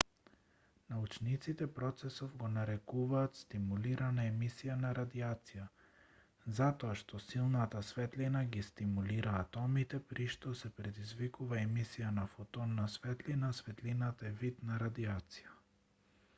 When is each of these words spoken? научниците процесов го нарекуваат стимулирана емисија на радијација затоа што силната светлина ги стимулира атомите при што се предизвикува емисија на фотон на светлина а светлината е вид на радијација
научниците 0.91 1.65
процесов 1.73 2.31
го 2.43 2.47
нарекуваат 2.53 3.35
стимулирана 3.41 4.23
емисија 4.29 4.77
на 4.85 4.93
радијација 4.99 5.65
затоа 6.61 6.95
што 7.03 7.21
силната 7.25 7.83
светлина 7.91 8.41
ги 8.55 8.65
стимулира 8.71 9.35
атомите 9.43 10.01
при 10.15 10.27
што 10.37 10.55
се 10.63 10.73
предизвикува 10.81 11.61
емисија 11.67 12.11
на 12.19 12.25
фотон 12.35 12.75
на 12.81 12.87
светлина 12.95 13.53
а 13.55 13.59
светлината 13.61 14.31
е 14.33 14.35
вид 14.45 14.67
на 14.73 14.81
радијација 14.87 15.55